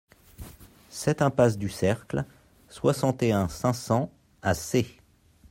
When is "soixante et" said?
2.69-3.33